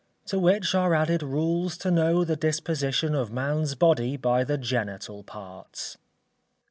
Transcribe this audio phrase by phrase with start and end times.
[0.25, 5.21] To which are added Rules to Know the Disposition of Man's Body by the Genital
[5.23, 5.99] Parts.